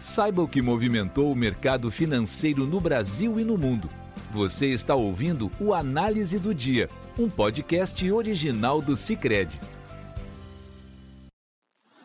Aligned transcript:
Saiba 0.00 0.40
o 0.40 0.48
que 0.48 0.62
movimentou 0.62 1.30
o 1.30 1.36
mercado 1.36 1.90
financeiro 1.90 2.66
no 2.66 2.80
Brasil 2.80 3.38
e 3.38 3.44
no 3.44 3.58
mundo. 3.58 3.90
Você 4.30 4.68
está 4.68 4.94
ouvindo 4.94 5.52
o 5.60 5.74
Análise 5.74 6.38
do 6.38 6.54
Dia, 6.54 6.88
um 7.18 7.28
podcast 7.28 8.10
original 8.10 8.80
do 8.80 8.96
Cicred. 8.96 9.60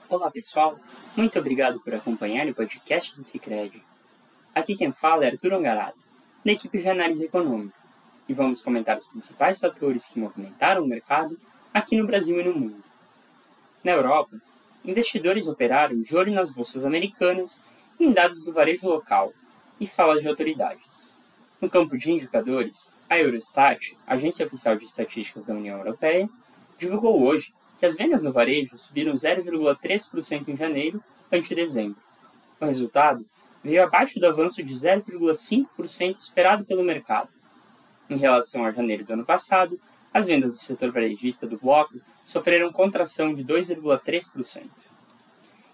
Olá 0.10 0.29
pessoal, 0.29 0.78
muito 1.16 1.39
obrigado 1.39 1.79
por 1.79 1.96
acompanhar 1.96 2.46
o 2.50 2.54
podcast 2.54 3.16
do 3.16 3.23
Cicred. 3.23 3.81
Aqui 4.54 4.75
quem 4.75 4.91
fala 4.91 5.23
é 5.23 5.30
Arthur 5.30 5.54
Ongarato, 5.54 6.04
da 6.43 6.52
equipe 6.52 6.77
de 6.77 6.89
análise 6.89 7.23
econômica, 7.23 7.77
e 8.27 8.34
vamos 8.34 8.62
comentar 8.62 8.98
os 8.98 9.05
principais 9.05 9.57
fatores 9.57 10.07
que 10.07 10.20
movimentaram 10.20 10.84
o 10.84 10.88
mercado 10.88 11.39
aqui 11.73 11.96
no 11.96 12.05
Brasil 12.05 12.41
e 12.41 12.43
no 12.43 12.59
mundo. 12.59 12.84
Na 13.82 13.93
Europa, 13.93 14.36
investidores 14.84 15.48
operaram 15.48 16.02
de 16.02 16.14
olho 16.14 16.34
nas 16.34 16.54
bolsas 16.54 16.84
americanas 16.84 17.64
em 18.00 18.12
dados 18.12 18.43
do 18.43 18.54
varejo 18.54 18.88
local 18.88 19.33
e 19.79 19.88
falas 19.88 20.21
de 20.21 20.28
autoridades. 20.28 21.18
No 21.61 21.69
campo 21.69 21.97
de 21.97 22.11
indicadores, 22.11 22.96
a 23.10 23.18
Eurostat, 23.18 23.97
agência 24.06 24.46
oficial 24.46 24.75
de 24.75 24.86
estatísticas 24.86 25.46
da 25.46 25.54
União 25.54 25.78
Europeia, 25.78 26.29
divulgou 26.78 27.24
hoje 27.24 27.54
que 27.78 27.86
as 27.86 27.97
vendas 27.97 28.24
no 28.24 28.32
varejo 28.32 28.78
subiram 28.78 29.14
0,3% 29.14 30.47
em 30.47 30.55
janeiro 30.55 31.04
ante 31.32 31.55
dezembro. 31.55 31.97
O 32.59 32.66
resultado 32.66 33.25
veio 33.64 33.83
abaixo 33.83 34.19
do 34.19 34.27
avanço 34.27 34.64
de 34.64 34.73
0,5% 34.73 36.17
esperado 36.19 36.66
pelo 36.66 36.83
mercado. 36.83 37.30
Em 38.09 38.17
relação 38.17 38.66
a 38.66 38.72
janeiro 38.72 39.03
do 39.03 39.14
ano 39.14 39.25
passado, 39.25 39.80
as 40.14 40.27
vendas 40.27 40.53
do 40.53 40.59
setor 40.59 40.91
varejista 40.91 41.47
do 41.47 41.58
bloco 41.58 42.00
sofreram 42.23 42.72
contração 42.72 43.33
de 43.33 43.44
2,3%. 43.44 44.69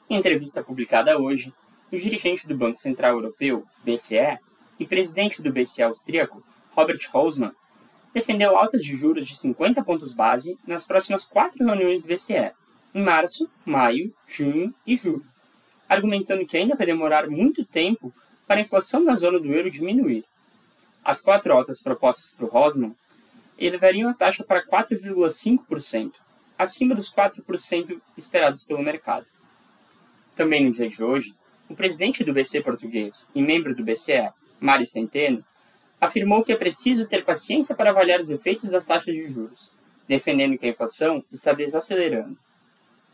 Em 0.09 0.15
entrevista 0.17 0.63
publicada 0.63 1.17
hoje, 1.19 1.53
o 1.91 1.99
dirigente 1.99 2.47
do 2.47 2.55
Banco 2.55 2.79
Central 2.79 3.13
Europeu, 3.15 3.65
BCE, 3.83 4.39
e 4.79 4.85
presidente 4.85 5.41
do 5.41 5.51
BCE 5.51 5.83
austríaco, 5.83 6.43
Robert 6.71 6.99
Hausmann, 7.13 7.51
defendeu 8.13 8.57
altas 8.57 8.83
de 8.83 8.95
juros 8.95 9.27
de 9.27 9.37
50 9.37 9.83
pontos 9.83 10.13
base 10.13 10.57
nas 10.65 10.85
próximas 10.85 11.23
quatro 11.23 11.63
reuniões 11.63 12.01
do 12.01 12.07
BCE, 12.07 12.51
em 12.93 13.03
março, 13.03 13.51
maio, 13.65 14.13
junho 14.27 14.73
e 14.85 14.97
julho, 14.97 15.25
argumentando 15.87 16.45
que 16.45 16.57
ainda 16.57 16.75
vai 16.75 16.85
demorar 16.85 17.29
muito 17.29 17.63
tempo 17.63 18.13
para 18.47 18.57
a 18.57 18.61
inflação 18.61 19.03
na 19.03 19.15
zona 19.15 19.39
do 19.39 19.53
euro 19.53 19.69
diminuir. 19.69 20.25
As 21.03 21.21
quatro 21.21 21.53
altas 21.53 21.81
propostas 21.81 22.35
por 22.37 22.55
Hausmann 22.55 22.95
elevariam 23.57 24.09
a 24.09 24.13
taxa 24.13 24.43
para 24.43 24.65
4,5%, 24.65 26.13
acima 26.57 26.95
dos 26.95 27.13
4% 27.13 28.01
esperados 28.17 28.63
pelo 28.63 28.83
mercado. 28.83 29.25
Também 30.35 30.65
no 30.65 30.71
dia 30.71 30.89
de 30.89 31.03
hoje, 31.03 31.35
o 31.71 31.75
presidente 31.75 32.21
do 32.21 32.33
BC 32.33 32.61
português 32.61 33.31
e 33.33 33.41
membro 33.41 33.73
do 33.73 33.81
BCE, 33.81 34.29
Mário 34.59 34.85
Centeno, 34.85 35.41
afirmou 36.01 36.43
que 36.43 36.51
é 36.51 36.55
preciso 36.57 37.07
ter 37.07 37.23
paciência 37.23 37.73
para 37.73 37.91
avaliar 37.91 38.19
os 38.19 38.29
efeitos 38.29 38.71
das 38.71 38.85
taxas 38.85 39.15
de 39.15 39.31
juros, 39.31 39.73
defendendo 40.05 40.57
que 40.57 40.65
a 40.65 40.69
inflação 40.69 41.23
está 41.31 41.53
desacelerando. 41.53 42.37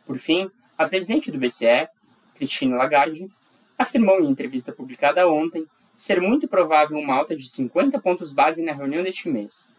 Por 0.08 0.18
fim, 0.18 0.50
a 0.76 0.88
presidente 0.88 1.30
do 1.32 1.38
BCE, 1.38 1.88
Christine 2.34 2.74
Lagarde, 2.74 3.30
afirmou 3.78 4.20
em 4.22 4.30
entrevista 4.30 4.72
publicada 4.72 5.30
ontem 5.30 5.68
ser 5.96 6.20
muito 6.20 6.48
provável 6.48 6.98
uma 6.98 7.14
alta 7.14 7.36
de 7.36 7.48
50 7.48 8.00
pontos 8.00 8.34
base 8.34 8.64
na 8.64 8.74
reunião 8.74 9.04
deste 9.04 9.30
mês, 9.30 9.72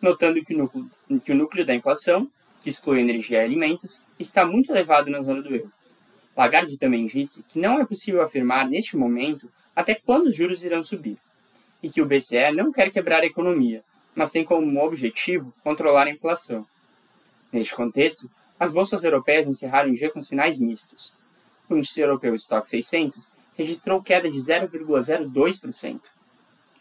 notando 0.00 0.42
que 0.42 0.54
o 0.54 0.58
núcleo, 0.58 0.90
que 1.22 1.32
o 1.32 1.34
núcleo 1.34 1.66
da 1.66 1.74
inflação, 1.74 2.26
que 2.62 2.70
exclui 2.70 3.00
energia 3.00 3.42
e 3.42 3.44
alimentos, 3.44 4.06
está 4.18 4.46
muito 4.46 4.72
elevado 4.72 5.10
na 5.10 5.20
zona 5.20 5.42
do 5.42 5.54
euro. 5.54 5.72
Lagarde 6.38 6.78
também 6.78 7.04
disse 7.04 7.42
que 7.42 7.58
não 7.58 7.80
é 7.80 7.84
possível 7.84 8.22
afirmar 8.22 8.68
neste 8.68 8.96
momento 8.96 9.50
até 9.74 9.96
quando 9.96 10.28
os 10.28 10.36
juros 10.36 10.62
irão 10.62 10.84
subir, 10.84 11.18
e 11.82 11.90
que 11.90 12.00
o 12.00 12.06
BCE 12.06 12.52
não 12.54 12.70
quer 12.70 12.92
quebrar 12.92 13.22
a 13.22 13.26
economia, 13.26 13.82
mas 14.14 14.30
tem 14.30 14.44
como 14.44 14.80
objetivo 14.80 15.52
controlar 15.64 16.06
a 16.06 16.10
inflação. 16.10 16.64
Neste 17.52 17.74
contexto, 17.74 18.30
as 18.58 18.70
bolsas 18.70 19.02
europeias 19.02 19.48
encerraram 19.48 19.90
o 19.90 19.94
dia 19.94 20.10
com 20.10 20.22
sinais 20.22 20.60
mistos. 20.60 21.18
O 21.68 21.76
índice 21.76 22.00
europeu 22.00 22.32
Stock 22.36 22.70
600 22.70 23.32
registrou 23.56 24.00
queda 24.00 24.30
de 24.30 24.38
0,02%. 24.38 26.00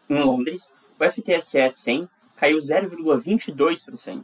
Em 0.08 0.22
Londres, 0.22 0.78
o 1.00 1.04
FTSE 1.04 1.68
100 1.68 2.08
caiu 2.36 2.60
0,22%, 2.60 4.24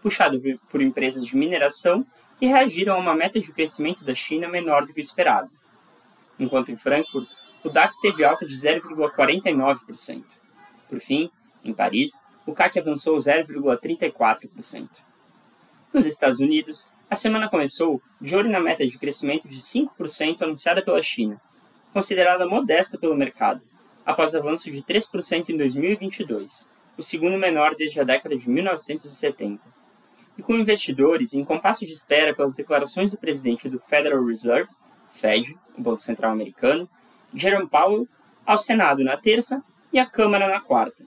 puxado 0.00 0.40
por 0.70 0.80
empresas 0.80 1.26
de 1.26 1.36
mineração 1.36 2.06
que 2.38 2.46
reagiram 2.46 2.94
a 2.94 2.98
uma 2.98 3.14
meta 3.14 3.40
de 3.40 3.52
crescimento 3.52 4.04
da 4.04 4.14
China 4.14 4.48
menor 4.48 4.86
do 4.86 4.92
que 4.92 5.00
o 5.00 5.02
esperado. 5.02 5.50
Enquanto 6.38 6.70
em 6.70 6.76
Frankfurt, 6.76 7.28
o 7.64 7.68
DAX 7.68 7.98
teve 8.00 8.24
alta 8.24 8.46
de 8.46 8.54
0,49%. 8.54 10.24
Por 10.88 11.00
fim, 11.00 11.30
em 11.64 11.74
Paris, 11.74 12.28
o 12.46 12.54
CAC 12.54 12.78
avançou 12.78 13.18
0,34%. 13.18 14.88
Nos 15.92 16.06
Estados 16.06 16.38
Unidos, 16.38 16.96
a 17.10 17.16
semana 17.16 17.48
começou 17.48 18.00
de 18.20 18.36
olho 18.36 18.50
na 18.50 18.60
meta 18.60 18.86
de 18.86 18.98
crescimento 18.98 19.48
de 19.48 19.58
5% 19.58 20.42
anunciada 20.42 20.82
pela 20.82 21.02
China, 21.02 21.40
considerada 21.92 22.46
modesta 22.46 22.98
pelo 22.98 23.16
mercado, 23.16 23.62
após 24.06 24.34
avanço 24.34 24.70
de 24.70 24.82
3% 24.82 25.48
em 25.48 25.56
2022, 25.56 26.72
o 26.96 27.02
segundo 27.02 27.36
menor 27.36 27.74
desde 27.74 28.00
a 28.00 28.04
década 28.04 28.36
de 28.36 28.48
1970 28.48 29.77
e 30.38 30.42
com 30.42 30.54
investidores 30.54 31.34
em 31.34 31.44
compasso 31.44 31.84
de 31.84 31.92
espera 31.92 32.32
pelas 32.32 32.54
declarações 32.54 33.10
do 33.10 33.18
presidente 33.18 33.68
do 33.68 33.80
Federal 33.80 34.24
Reserve, 34.24 34.70
Fed, 35.10 35.58
o 35.76 35.82
Banco 35.82 36.00
Central 36.00 36.30
Americano, 36.30 36.88
Jerome 37.34 37.68
Powell, 37.68 38.06
ao 38.46 38.56
Senado 38.56 39.02
na 39.02 39.16
terça 39.16 39.64
e 39.92 39.98
à 39.98 40.06
Câmara 40.06 40.48
na 40.48 40.60
quarta. 40.60 41.04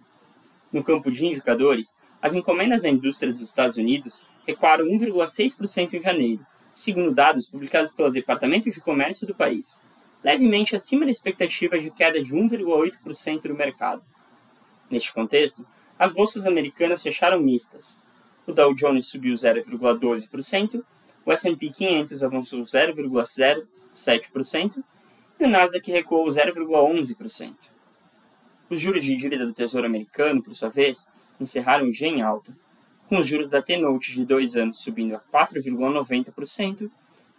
No 0.72 0.84
campo 0.84 1.10
de 1.10 1.26
indicadores, 1.26 2.04
as 2.22 2.36
encomendas 2.36 2.84
à 2.84 2.90
indústria 2.90 3.32
dos 3.32 3.42
Estados 3.42 3.78
Unidos 3.78 4.28
recuaram 4.46 4.86
1,6% 4.86 5.94
em 5.94 6.02
janeiro, 6.02 6.46
segundo 6.74 7.16
dados 7.16 7.50
publicados 7.50 7.94
pelo 7.94 8.12
Departamento 8.12 8.70
de 8.70 8.82
Comércio 8.82 9.26
do 9.26 9.34
país, 9.34 9.88
levemente 10.24 10.76
acima 10.76 11.06
da 11.06 11.12
expectativa 11.12 11.80
de 11.80 11.90
queda 11.90 12.22
de 12.22 12.34
1,8% 12.34 13.42
do 13.42 13.56
mercado. 13.56 14.04
Neste 14.90 15.14
contexto, 15.14 15.66
as 15.98 16.12
bolsas 16.12 16.46
americanas 16.46 17.02
fecharam 17.02 17.40
mistas, 17.40 18.04
o 18.46 18.54
Dow 18.54 18.74
Jones 18.74 19.08
subiu 19.08 19.34
0,12%, 19.34 20.84
o 21.26 21.32
S&P 21.32 21.70
500 21.70 22.24
avançou 22.24 22.62
0,07% 22.62 24.84
e 25.40 25.46
o 25.46 25.50
Nasdaq 25.50 25.92
recuou 25.92 26.28
0,11%. 26.28 27.56
Os 28.70 28.80
juros 28.80 29.04
de 29.04 29.16
dívida 29.16 29.46
do 29.46 29.54
Tesouro 29.54 29.86
Americano, 29.86 30.42
por 30.42 30.56
sua 30.56 30.70
vez, 30.70 31.16
encerraram 31.40 31.90
em 31.90 32.22
alta, 32.22 32.56
com 33.08 33.20
os 33.20 33.28
juros 33.28 33.50
da 33.50 33.62
T-Note 33.62 34.14
de 34.14 34.26
2 34.26 34.56
anos 34.56 34.80
subindo 34.80 35.16
a 35.16 35.20
4,90%, 35.20 36.90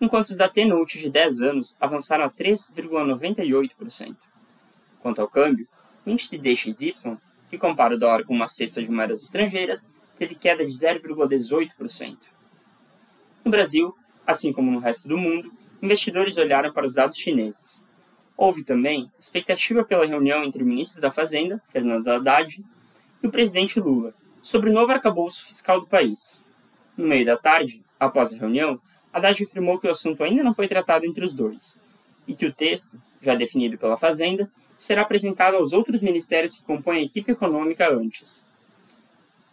enquanto 0.00 0.28
os 0.28 0.36
da 0.36 0.48
T-Note 0.48 0.98
de 0.98 1.08
10 1.08 1.42
anos 1.42 1.76
avançaram 1.80 2.24
a 2.24 2.30
3,98%. 2.30 4.16
Quanto 5.00 5.20
ao 5.20 5.28
câmbio, 5.28 5.66
o 6.04 6.10
índice 6.10 6.38
DXY, 6.38 7.16
que 7.48 7.56
compara 7.56 7.94
o 7.94 7.98
dólar 7.98 8.24
com 8.24 8.34
uma 8.34 8.48
cesta 8.48 8.82
de 8.82 8.90
moedas 8.90 9.22
estrangeiras, 9.22 9.90
teve 10.18 10.34
queda 10.34 10.64
de 10.64 10.72
0,18%. 10.72 12.16
No 13.44 13.50
Brasil, 13.50 13.94
assim 14.26 14.52
como 14.52 14.70
no 14.70 14.78
resto 14.78 15.08
do 15.08 15.18
mundo, 15.18 15.52
investidores 15.82 16.38
olharam 16.38 16.72
para 16.72 16.86
os 16.86 16.94
dados 16.94 17.18
chineses. 17.18 17.88
Houve 18.36 18.64
também 18.64 19.10
expectativa 19.18 19.84
pela 19.84 20.06
reunião 20.06 20.42
entre 20.44 20.62
o 20.62 20.66
ministro 20.66 21.00
da 21.00 21.10
Fazenda, 21.10 21.60
Fernando 21.68 22.08
Haddad, 22.08 22.64
e 23.22 23.26
o 23.26 23.30
presidente 23.30 23.80
Lula, 23.80 24.14
sobre 24.40 24.70
o 24.70 24.72
novo 24.72 24.92
arcabouço 24.92 25.44
fiscal 25.44 25.80
do 25.80 25.86
país. 25.86 26.46
No 26.96 27.06
meio 27.06 27.24
da 27.24 27.36
tarde, 27.36 27.84
após 27.98 28.32
a 28.32 28.38
reunião, 28.38 28.80
Haddad 29.12 29.42
afirmou 29.42 29.78
que 29.78 29.86
o 29.86 29.90
assunto 29.90 30.22
ainda 30.22 30.42
não 30.42 30.54
foi 30.54 30.66
tratado 30.66 31.04
entre 31.04 31.24
os 31.24 31.34
dois 31.34 31.82
e 32.26 32.34
que 32.34 32.46
o 32.46 32.52
texto, 32.52 33.00
já 33.20 33.34
definido 33.34 33.76
pela 33.76 33.96
Fazenda, 33.96 34.50
será 34.78 35.02
apresentado 35.02 35.56
aos 35.56 35.72
outros 35.72 36.00
ministérios 36.00 36.56
que 36.56 36.64
compõem 36.64 37.00
a 37.00 37.04
equipe 37.04 37.32
econômica 37.32 37.92
antes. 37.92 38.50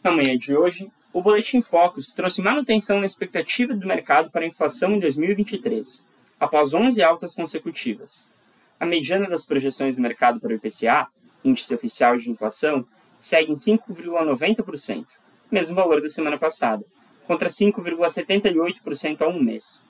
Na 0.01 0.11
manhã 0.11 0.37
de 0.37 0.55
hoje, 0.55 0.89
o 1.11 1.21
Boletim 1.21 1.61
Focus 1.61 2.13
trouxe 2.13 2.41
manutenção 2.41 3.01
na 3.01 3.05
expectativa 3.05 3.73
do 3.73 3.85
mercado 3.85 4.31
para 4.31 4.45
a 4.45 4.47
inflação 4.47 4.93
em 4.93 4.99
2023, 4.99 6.09
após 6.39 6.73
11 6.73 7.03
altas 7.03 7.35
consecutivas. 7.35 8.31
A 8.79 8.85
mediana 8.85 9.27
das 9.27 9.45
projeções 9.45 9.97
do 9.97 10.01
mercado 10.01 10.39
para 10.39 10.51
o 10.51 10.53
IPCA, 10.53 11.07
Índice 11.43 11.75
Oficial 11.75 12.15
de 12.15 12.31
Inflação, 12.31 12.85
segue 13.19 13.51
em 13.51 13.55
5,90%, 13.55 15.05
mesmo 15.51 15.75
valor 15.75 16.01
da 16.01 16.07
semana 16.07 16.37
passada, 16.37 16.85
contra 17.27 17.49
5,78% 17.49 19.21
há 19.21 19.27
um 19.27 19.43
mês. 19.43 19.89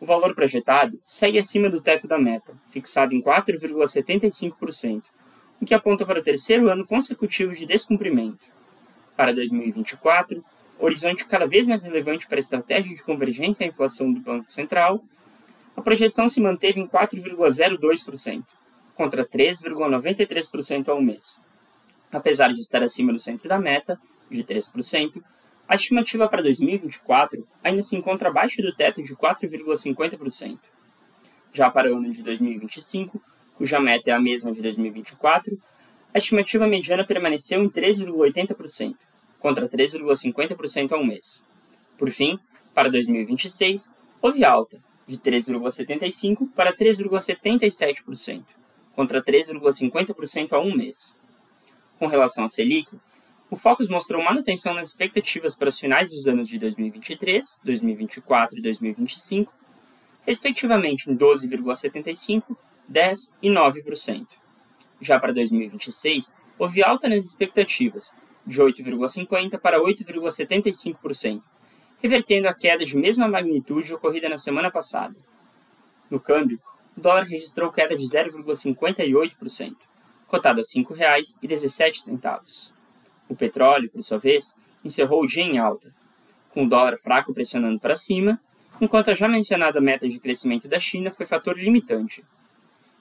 O 0.00 0.06
valor 0.06 0.32
projetado 0.32 1.00
segue 1.02 1.40
acima 1.40 1.68
do 1.68 1.80
teto 1.80 2.06
da 2.06 2.18
meta, 2.20 2.54
fixado 2.70 3.12
em 3.12 3.20
4,75%, 3.20 5.02
o 5.60 5.66
que 5.66 5.74
aponta 5.74 6.06
para 6.06 6.20
o 6.20 6.22
terceiro 6.22 6.68
ano 6.68 6.86
consecutivo 6.86 7.52
de 7.52 7.66
descumprimento 7.66 8.53
para 9.16 9.32
2024, 9.32 10.44
horizonte 10.78 11.24
cada 11.24 11.46
vez 11.46 11.66
mais 11.66 11.84
relevante 11.84 12.26
para 12.26 12.38
a 12.38 12.40
estratégia 12.40 12.94
de 12.94 13.02
convergência 13.02 13.64
à 13.64 13.68
inflação 13.68 14.12
do 14.12 14.20
Banco 14.20 14.50
Central, 14.50 15.02
a 15.76 15.82
projeção 15.82 16.28
se 16.28 16.40
manteve 16.40 16.80
em 16.80 16.86
4,02%, 16.86 18.44
contra 18.94 19.26
3,93% 19.26 20.88
ao 20.88 21.02
mês. 21.02 21.44
Apesar 22.12 22.52
de 22.52 22.60
estar 22.60 22.82
acima 22.82 23.12
do 23.12 23.18
centro 23.18 23.48
da 23.48 23.58
meta, 23.58 23.98
de 24.30 24.44
3%, 24.44 25.22
a 25.66 25.74
estimativa 25.74 26.28
para 26.28 26.42
2024 26.42 27.46
ainda 27.62 27.82
se 27.82 27.96
encontra 27.96 28.28
abaixo 28.28 28.62
do 28.62 28.74
teto 28.74 29.02
de 29.02 29.16
4,50%. 29.16 30.58
Já 31.52 31.70
para 31.70 31.92
o 31.92 31.96
ano 31.96 32.12
de 32.12 32.22
2025, 32.22 33.20
cuja 33.56 33.80
meta 33.80 34.10
é 34.10 34.12
a 34.12 34.20
mesma 34.20 34.52
de 34.52 34.60
2024, 34.60 35.58
a 36.14 36.18
estimativa 36.18 36.68
mediana 36.68 37.04
permaneceu 37.04 37.62
em 37.64 37.68
3,80%, 37.68 38.94
contra 39.40 39.68
3,50% 39.68 40.92
ao 40.92 41.04
mês. 41.04 41.50
Por 41.98 42.10
fim, 42.12 42.38
para 42.72 42.88
2026, 42.88 43.98
houve 44.22 44.44
alta, 44.44 44.80
de 45.08 45.18
3,75% 45.18 46.48
para 46.54 46.72
3,77%, 46.72 48.44
contra 48.94 49.22
3,50% 49.22 50.52
a 50.52 50.60
um 50.60 50.76
mês. 50.76 51.20
Com 51.98 52.06
relação 52.06 52.44
à 52.44 52.48
Selic, 52.48 52.96
o 53.50 53.56
Focus 53.56 53.88
mostrou 53.88 54.22
manutenção 54.22 54.72
nas 54.72 54.88
expectativas 54.88 55.56
para 55.56 55.68
os 55.68 55.78
finais 55.78 56.10
dos 56.10 56.26
anos 56.26 56.48
de 56.48 56.58
2023, 56.58 57.60
2024 57.64 58.58
e 58.58 58.62
2025, 58.62 59.52
respectivamente 60.24 61.10
em 61.10 61.16
12,75%, 61.16 62.56
10% 62.90 63.34
e 63.42 63.48
9%. 63.48 64.26
Já 65.04 65.20
para 65.20 65.34
2026, 65.34 66.38
houve 66.58 66.82
alta 66.82 67.10
nas 67.10 67.22
expectativas, 67.26 68.18
de 68.46 68.58
8,50% 68.58 69.58
para 69.58 69.78
8,75%, 69.78 71.42
revertendo 72.02 72.48
a 72.48 72.54
queda 72.54 72.86
de 72.86 72.96
mesma 72.96 73.28
magnitude 73.28 73.92
ocorrida 73.92 74.30
na 74.30 74.38
semana 74.38 74.70
passada. 74.70 75.14
No 76.10 76.18
câmbio, 76.18 76.58
o 76.96 77.00
dólar 77.02 77.24
registrou 77.24 77.70
queda 77.70 77.94
de 77.94 78.02
0,58%, 78.02 79.76
cotado 80.26 80.60
a 80.60 80.62
R$ 80.62 80.82
5,17. 80.82 82.72
O 83.28 83.36
petróleo, 83.36 83.90
por 83.90 84.02
sua 84.02 84.18
vez, 84.18 84.62
encerrou 84.82 85.22
o 85.22 85.26
dia 85.26 85.44
em 85.44 85.58
alta, 85.58 85.94
com 86.48 86.64
o 86.64 86.68
dólar 86.68 86.96
fraco 86.96 87.34
pressionando 87.34 87.78
para 87.78 87.94
cima, 87.94 88.40
enquanto 88.80 89.10
a 89.10 89.14
já 89.14 89.28
mencionada 89.28 89.82
meta 89.82 90.08
de 90.08 90.18
crescimento 90.18 90.66
da 90.66 90.80
China 90.80 91.10
foi 91.10 91.26
fator 91.26 91.58
limitante. 91.58 92.24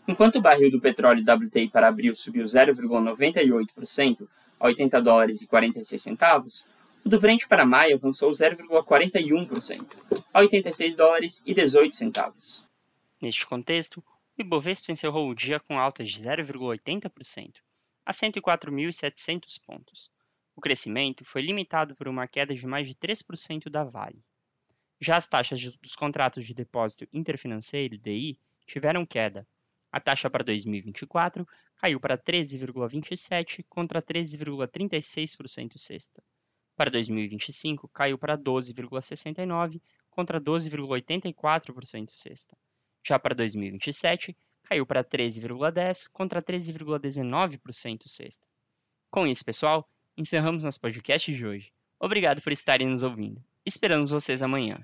Enquanto 0.08 0.38
o 0.38 0.42
barril 0.42 0.70
do 0.70 0.82
petróleo 0.82 1.24
WTI 1.24 1.70
para 1.70 1.88
abril 1.88 2.16
subiu 2.16 2.44
0,98% 2.44 4.28
a 4.60 4.66
80 4.68 5.02
dólares 5.02 5.42
e 5.42 5.48
46 5.48 6.02
centavos, 6.02 6.74
o 7.06 7.10
do 7.10 7.20
Brent 7.20 7.48
para 7.48 7.66
maio 7.66 7.96
avançou 7.96 8.32
0,41% 8.32 9.88
a 10.34 10.40
86 10.40 10.96
dólares 10.96 11.44
e 11.46 11.54
18 11.54 11.96
centavos. 11.96 12.68
Neste 13.22 13.46
contexto, 13.46 14.04
o 14.38 14.42
Ibovespa 14.42 14.92
encerrou 14.92 15.30
o 15.30 15.36
dia 15.36 15.60
com 15.60 15.80
alta 15.80 16.04
de 16.04 16.12
0,80% 16.22 17.56
a 18.06 18.12
104.700 18.12 19.62
pontos. 19.66 20.12
O 20.56 20.62
crescimento 20.62 21.24
foi 21.26 21.42
limitado 21.42 21.96
por 21.96 22.08
uma 22.08 22.28
queda 22.28 22.54
de 22.54 22.66
mais 22.68 22.88
de 22.88 22.96
3% 22.96 23.70
da 23.70 23.84
Vale. 23.84 24.24
Já 25.00 25.18
as 25.18 25.28
taxas 25.28 25.78
dos 25.78 25.96
contratos 25.96 26.46
de 26.46 26.54
depósito 26.54 27.08
interfinanceiro, 27.12 27.98
DI, 27.98 28.38
tiveram 28.66 29.06
queda. 29.06 29.48
A 29.94 30.00
taxa 30.00 30.28
para 30.28 30.44
2024 30.44 31.48
caiu 31.76 32.00
para 32.00 32.18
13,27 32.18 33.64
contra 33.70 34.02
13,36% 34.02 35.78
sexta. 35.78 36.24
Para 36.76 36.90
2025, 36.90 37.88
caiu 37.90 38.18
para 38.18 38.36
12,69 38.36 39.80
contra 40.10 40.42
12,84% 40.42 42.10
sexta. 42.10 42.58
Já 43.06 43.20
para 43.20 43.36
2027, 43.36 44.36
caiu 44.64 44.84
para 44.84 45.04
13,10 45.04 46.10
contra 46.12 46.42
13,19% 46.42 48.08
sexta. 48.08 48.48
Com 49.12 49.28
isso, 49.28 49.46
pessoal, 49.46 49.88
encerramos 50.18 50.64
nosso 50.64 50.82
podcast 50.82 51.32
de 51.32 51.46
hoje. 51.46 51.72
Obrigado 52.00 52.42
por 52.42 52.52
estarem 52.52 52.88
nos 52.90 53.04
ouvindo. 53.04 53.44
Esperamos 53.64 54.10
vocês 54.10 54.42
amanhã. 54.42 54.84